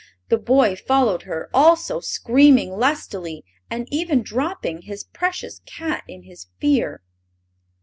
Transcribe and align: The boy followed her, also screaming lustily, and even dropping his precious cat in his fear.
The 0.29 0.39
boy 0.39 0.75
followed 0.75 1.21
her, 1.29 1.47
also 1.53 1.99
screaming 1.99 2.71
lustily, 2.71 3.45
and 3.69 3.87
even 3.91 4.23
dropping 4.23 4.81
his 4.81 5.03
precious 5.03 5.61
cat 5.67 6.03
in 6.07 6.23
his 6.23 6.47
fear. 6.57 7.03